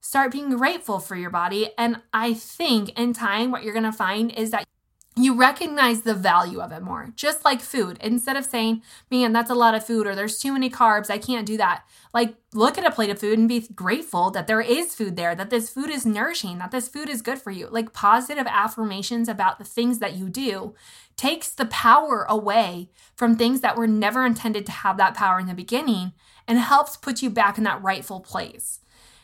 [0.00, 1.72] start being grateful for your body.
[1.76, 4.64] And I think in time, what you're gonna find is that
[5.18, 7.96] you recognize the value of it more, just like food.
[8.02, 11.16] Instead of saying, man, that's a lot of food or there's too many carbs, I
[11.16, 11.84] can't do that.
[12.12, 15.34] Like, look at a plate of food and be grateful that there is food there,
[15.34, 17.66] that this food is nourishing, that this food is good for you.
[17.68, 20.74] Like, positive affirmations about the things that you do
[21.16, 25.46] takes the power away from things that were never intended to have that power in
[25.46, 26.12] the beginning
[26.46, 28.80] and helps put you back in that rightful place.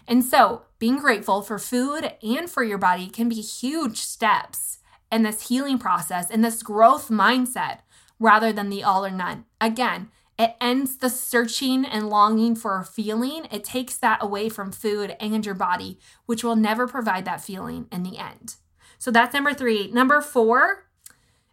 [0.09, 4.79] And so, being grateful for food and for your body can be huge steps
[5.12, 7.81] in this healing process and this growth mindset
[8.18, 9.44] rather than the all or none.
[9.61, 13.46] Again, it ends the searching and longing for a feeling.
[13.53, 17.87] It takes that away from food and your body, which will never provide that feeling
[17.92, 18.57] in the end.
[18.98, 19.90] So that's number three.
[19.92, 20.87] Number four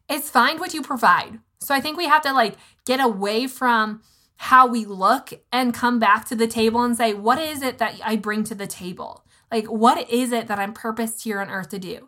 [0.10, 1.40] is find what you provide.
[1.60, 4.02] So I think we have to like get away from
[4.38, 8.00] how we look and come back to the table and say, what is it that
[8.04, 9.26] I bring to the table?
[9.52, 12.08] Like, what is it that I'm purposed here on earth to do?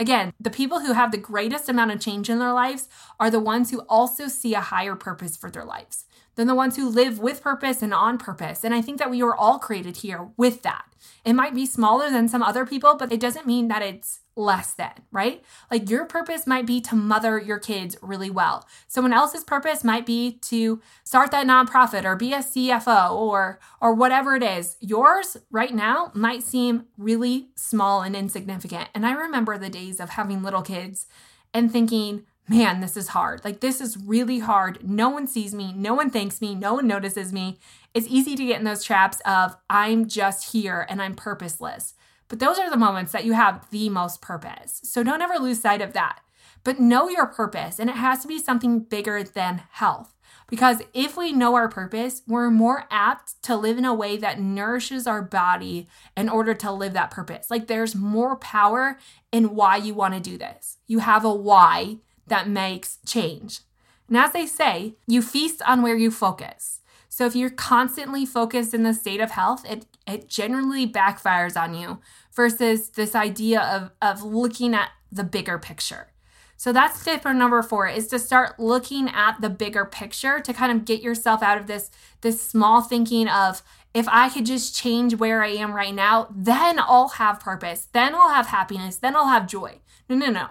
[0.00, 2.88] Again, the people who have the greatest amount of change in their lives
[3.20, 6.76] are the ones who also see a higher purpose for their lives than the ones
[6.76, 8.64] who live with purpose and on purpose.
[8.64, 10.86] And I think that we were all created here with that.
[11.22, 14.72] It might be smaller than some other people, but it doesn't mean that it's less
[14.72, 15.42] than, right?
[15.70, 18.66] Like your purpose might be to mother your kids really well.
[18.88, 23.94] Someone else's purpose might be to start that nonprofit or be a CFO or or
[23.94, 24.76] whatever it is.
[24.80, 28.88] Yours right now might seem really small and insignificant.
[28.94, 31.06] And I remember the days of having little kids
[31.52, 33.44] and thinking, man, this is hard.
[33.44, 34.88] Like, this is really hard.
[34.88, 35.72] No one sees me.
[35.72, 36.54] No one thanks me.
[36.54, 37.58] No one notices me.
[37.94, 41.94] It's easy to get in those traps of, I'm just here and I'm purposeless.
[42.30, 44.80] But those are the moments that you have the most purpose.
[44.84, 46.20] So don't ever lose sight of that.
[46.62, 50.14] But know your purpose, and it has to be something bigger than health.
[50.48, 54.40] Because if we know our purpose, we're more apt to live in a way that
[54.40, 57.50] nourishes our body in order to live that purpose.
[57.50, 58.98] Like there's more power
[59.32, 60.78] in why you want to do this.
[60.86, 63.60] You have a why that makes change.
[64.08, 66.79] And as they say, you feast on where you focus.
[67.12, 71.74] So if you're constantly focused in the state of health, it, it generally backfires on
[71.74, 71.98] you
[72.32, 76.12] versus this idea of, of looking at the bigger picture.
[76.56, 80.70] So that's tip number four is to start looking at the bigger picture to kind
[80.70, 85.16] of get yourself out of this, this small thinking of if I could just change
[85.16, 89.28] where I am right now, then I'll have purpose, then I'll have happiness, then I'll
[89.28, 89.80] have joy.
[90.08, 90.48] No, no, no.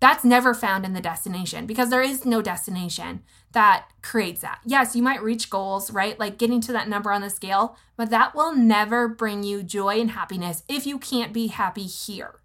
[0.00, 4.60] That's never found in the destination because there is no destination that creates that.
[4.64, 6.18] Yes, you might reach goals, right?
[6.18, 10.00] Like getting to that number on the scale, but that will never bring you joy
[10.00, 12.40] and happiness if you can't be happy here.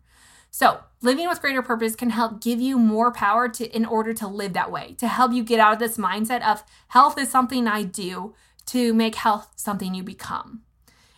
[0.49, 4.27] So, living with greater purpose can help give you more power to in order to
[4.27, 7.67] live that way, to help you get out of this mindset of health is something
[7.67, 8.35] I do
[8.67, 10.61] to make health something you become.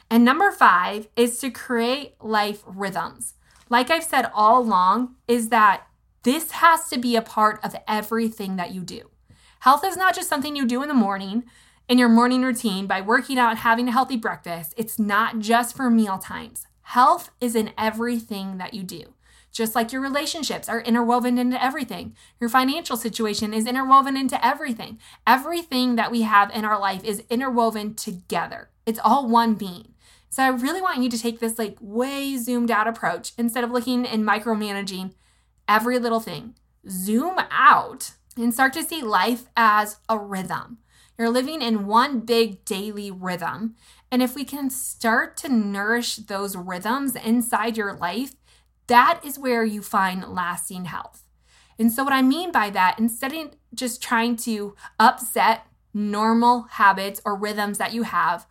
[0.09, 3.33] And number 5 is to create life rhythms.
[3.69, 5.87] Like I've said all along is that
[6.23, 9.09] this has to be a part of everything that you do.
[9.65, 11.43] Health is not just something you do in the morning
[11.89, 14.75] in your morning routine by working out and having a healthy breakfast.
[14.77, 16.67] It's not just for meal times.
[16.83, 19.15] Health is in everything that you do.
[19.51, 24.99] Just like your relationships are interwoven into everything, your financial situation is interwoven into everything.
[25.25, 28.69] Everything that we have in our life is interwoven together.
[28.85, 29.95] It's all one being.
[30.29, 33.71] So I really want you to take this like way zoomed out approach instead of
[33.71, 35.15] looking and micromanaging
[35.67, 36.53] every little thing.
[36.87, 40.79] Zoom out and start to see life as a rhythm.
[41.17, 43.75] You're living in one big daily rhythm.
[44.11, 48.35] And if we can start to nourish those rhythms inside your life,
[48.87, 51.23] that is where you find lasting health.
[51.79, 57.21] And so, what I mean by that, instead of just trying to upset normal habits
[57.25, 58.45] or rhythms that you have,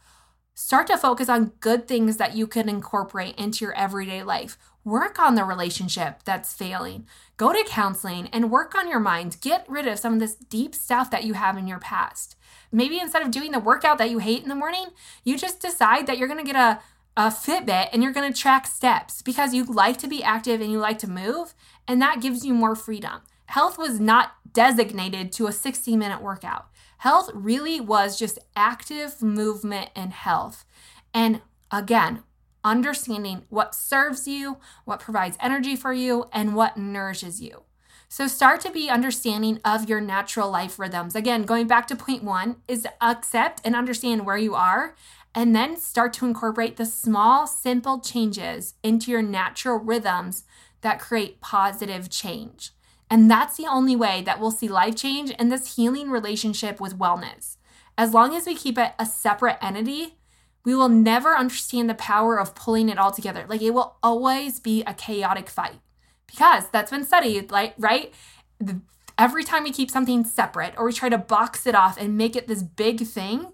[0.55, 5.19] start to focus on good things that you can incorporate into your everyday life work
[5.19, 7.07] on the relationship that's failing.
[7.37, 9.39] Go to counseling and work on your mind.
[9.41, 12.37] Get rid of some of this deep stuff that you have in your past.
[12.71, 14.87] Maybe instead of doing the workout that you hate in the morning,
[15.25, 16.81] you just decide that you're going to get a
[17.17, 20.71] a Fitbit and you're going to track steps because you like to be active and
[20.71, 21.55] you like to move,
[21.87, 23.21] and that gives you more freedom.
[23.47, 26.67] Health was not designated to a 60 minute workout.
[26.99, 30.65] Health really was just active movement and health.
[31.13, 32.23] And again,
[32.65, 37.63] understanding what serves you, what provides energy for you, and what nourishes you.
[38.09, 41.15] So start to be understanding of your natural life rhythms.
[41.15, 44.95] Again, going back to point one is accept and understand where you are
[45.35, 50.45] and then start to incorporate the small, simple changes into your natural rhythms
[50.83, 52.71] that create positive change.
[53.11, 56.99] And that's the only way that we'll see life change in this healing relationship with
[56.99, 57.57] wellness.
[57.99, 60.17] As long as we keep it a separate entity,
[60.65, 63.45] we will never understand the power of pulling it all together.
[63.49, 65.81] Like it will always be a chaotic fight
[66.27, 68.13] because that's been studied, like, right?
[69.19, 72.35] Every time we keep something separate or we try to box it off and make
[72.35, 73.53] it this big thing,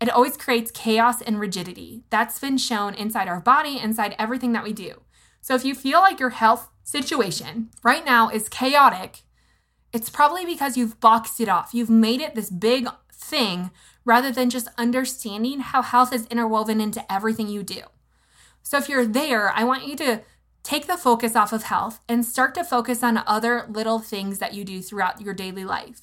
[0.00, 2.04] it always creates chaos and rigidity.
[2.10, 5.00] That's been shown inside our body, inside everything that we do.
[5.40, 9.22] So if you feel like your health situation right now is chaotic,
[9.92, 11.72] it's probably because you've boxed it off.
[11.72, 13.70] You've made it this big thing
[14.06, 17.82] rather than just understanding how health is interwoven into everything you do.
[18.62, 20.22] So if you're there, I want you to
[20.62, 24.54] take the focus off of health and start to focus on other little things that
[24.54, 26.02] you do throughout your daily life.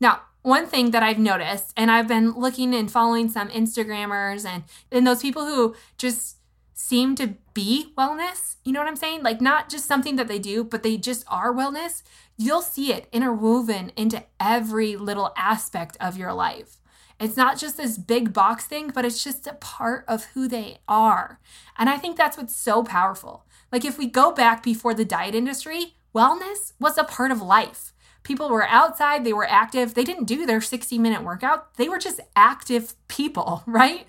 [0.00, 4.64] Now, one thing that I've noticed, and I've been looking and following some Instagrammers and,
[4.92, 6.36] and those people who just
[6.72, 9.22] seem to be wellness, you know what I'm saying?
[9.22, 12.02] Like, not just something that they do, but they just are wellness.
[12.36, 16.77] You'll see it interwoven into every little aspect of your life.
[17.20, 20.78] It's not just this big box thing, but it's just a part of who they
[20.86, 21.40] are.
[21.76, 23.44] And I think that's what's so powerful.
[23.72, 27.92] Like, if we go back before the diet industry, wellness was a part of life.
[28.22, 29.94] People were outside, they were active.
[29.94, 34.06] They didn't do their 60 minute workout, they were just active people, right?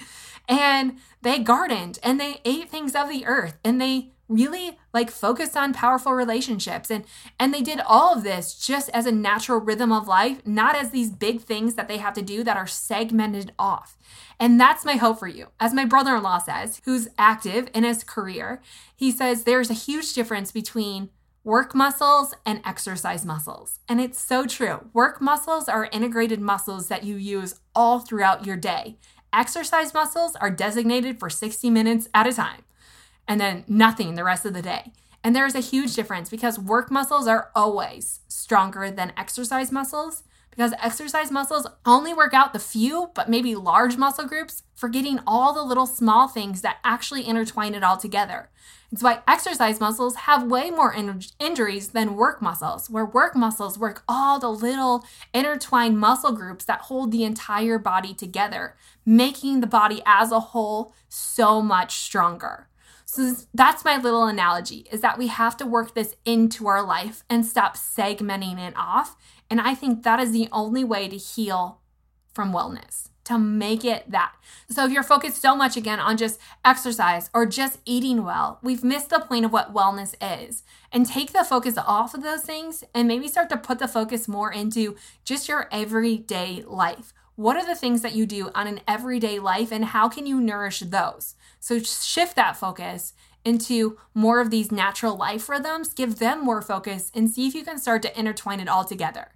[0.48, 5.58] And they gardened and they ate things of the earth and they really like focused
[5.58, 7.04] on powerful relationships and
[7.40, 10.92] and they did all of this just as a natural rhythm of life not as
[10.92, 13.98] these big things that they have to do that are segmented off
[14.40, 18.62] and that's my hope for you as my brother-in-law says who's active in his career
[18.96, 21.10] he says there's a huge difference between
[21.44, 23.80] work muscles and exercise muscles.
[23.88, 24.90] And it's so true.
[24.94, 28.98] Work muscles are integrated muscles that you use all throughout your day.
[29.32, 32.64] Exercise muscles are designated for 60 minutes at a time
[33.30, 34.92] and then nothing the rest of the day.
[35.24, 40.24] And there is a huge difference because work muscles are always stronger than exercise muscles
[40.50, 45.54] because exercise muscles only work out the few, but maybe large muscle groups, forgetting all
[45.54, 48.50] the little small things that actually intertwine it all together.
[48.92, 53.78] It's why exercise muscles have way more in- injuries than work muscles, where work muscles
[53.78, 58.76] work all the little intertwined muscle groups that hold the entire body together,
[59.06, 62.69] making the body as a whole so much stronger.
[63.12, 67.24] So that's my little analogy is that we have to work this into our life
[67.28, 69.16] and stop segmenting it off.
[69.50, 71.80] And I think that is the only way to heal
[72.36, 74.36] from wellness to make it that.
[74.70, 78.84] So if you're focused so much again on just exercise or just eating well, we've
[78.84, 80.62] missed the point of what wellness is.
[80.92, 84.28] And take the focus off of those things and maybe start to put the focus
[84.28, 84.96] more into
[85.26, 87.12] just your everyday life.
[87.36, 90.40] What are the things that you do on an everyday life and how can you
[90.40, 91.36] nourish those?
[91.60, 93.14] So shift that focus
[93.46, 97.64] into more of these natural life rhythms, give them more focus, and see if you
[97.64, 99.32] can start to intertwine it all together.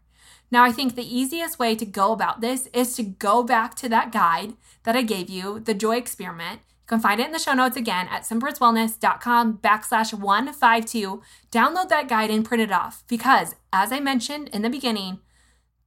[0.52, 3.90] Now, I think the easiest way to go about this is to go back to
[3.90, 4.54] that guide
[4.84, 6.60] that I gave you, the Joy Experiment.
[6.70, 11.22] You can find it in the show notes again at simplerootswellness.com backslash 152.
[11.52, 15.22] Download that guide and print it off because, as I mentioned in the beginning,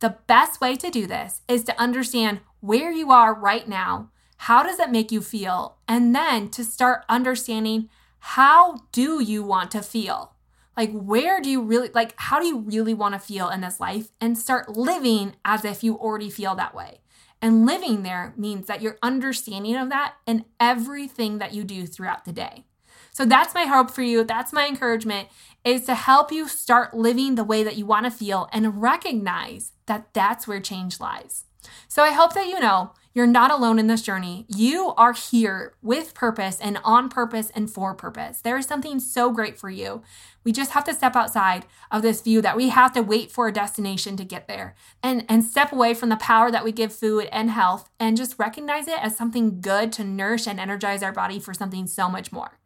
[0.01, 4.11] the best way to do this is to understand where you are right now.
[4.37, 5.79] How does it make you feel?
[5.89, 10.35] And then to start understanding how do you want to feel?
[10.77, 13.81] Like, where do you really, like, how do you really want to feel in this
[13.81, 14.11] life?
[14.21, 17.01] And start living as if you already feel that way.
[17.41, 22.25] And living there means that you're understanding of that in everything that you do throughout
[22.25, 22.65] the day.
[23.11, 24.25] So that's my hope for you.
[24.25, 25.29] That's my encouragement
[25.65, 29.73] is to help you start living the way that you want to feel and recognize
[29.87, 31.45] that that's where change lies.
[31.89, 34.45] So I hope that you know you're not alone in this journey.
[34.47, 38.43] You are here with purpose and on purpose and for purpose.
[38.43, 40.03] There is something so great for you.
[40.45, 43.49] We just have to step outside of this view that we have to wait for
[43.49, 46.93] a destination to get there and, and step away from the power that we give
[46.93, 51.11] food and health and just recognize it as something good to nourish and energize our
[51.11, 52.59] body for something so much more.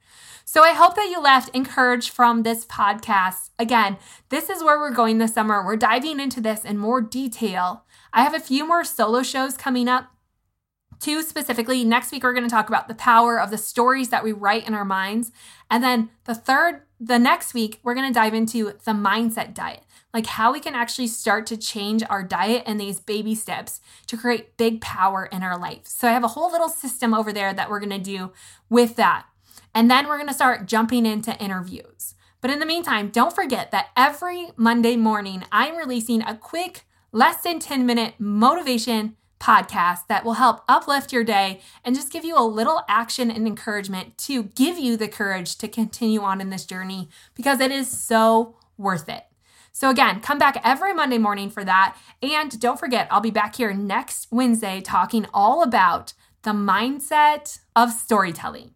[0.44, 3.50] So I hope that you left encouraged from this podcast.
[3.56, 3.98] Again,
[4.30, 5.64] this is where we're going this summer.
[5.64, 7.84] We're diving into this in more detail.
[8.12, 10.10] I have a few more solo shows coming up
[11.00, 11.84] two specifically.
[11.84, 14.66] Next week, we're going to talk about the power of the stories that we write
[14.68, 15.32] in our minds.
[15.70, 19.82] And then the third, the next week, we're going to dive into the mindset diet,
[20.12, 24.16] like how we can actually start to change our diet and these baby steps to
[24.16, 25.86] create big power in our life.
[25.86, 28.32] So I have a whole little system over there that we're going to do
[28.68, 29.26] with that.
[29.74, 32.14] And then we're going to start jumping into interviews.
[32.40, 37.42] But in the meantime, don't forget that every Monday morning, I'm releasing a quick, less
[37.42, 42.38] than 10 minute motivation podcast that will help uplift your day and just give you
[42.38, 46.66] a little action and encouragement to give you the courage to continue on in this
[46.66, 49.24] journey because it is so worth it.
[49.72, 51.96] So, again, come back every Monday morning for that.
[52.22, 56.12] And don't forget, I'll be back here next Wednesday talking all about
[56.42, 58.72] the mindset of storytelling.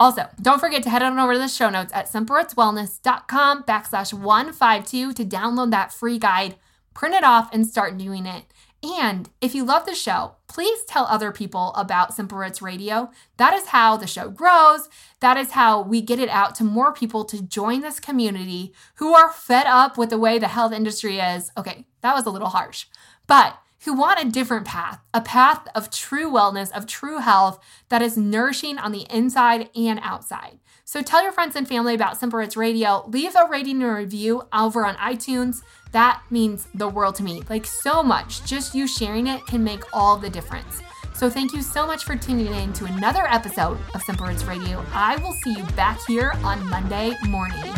[0.00, 5.12] Also, don't forget to head on over to the show notes at simplerootswellness.com backslash 152
[5.12, 6.54] to download that free guide,
[6.94, 8.44] print it off, and start doing it.
[8.82, 13.10] And if you love the show, please tell other people about Simple Radio.
[13.36, 14.88] That is how the show grows.
[15.20, 19.14] That is how we get it out to more people to join this community who
[19.14, 21.50] are fed up with the way the health industry is.
[21.56, 22.86] Okay, that was a little harsh,
[23.26, 28.02] but who want a different path, a path of true wellness, of true health that
[28.02, 30.58] is nourishing on the inside and outside.
[30.84, 33.04] So tell your friends and family about Simple Radio.
[33.06, 35.62] Leave a rating and review over on iTunes.
[35.92, 37.42] That means the world to me.
[37.48, 38.44] Like so much.
[38.44, 40.82] Just you sharing it can make all the difference.
[41.14, 44.84] So thank you so much for tuning in to another episode of Simple Roots Radio.
[44.92, 47.74] I will see you back here on Monday morning.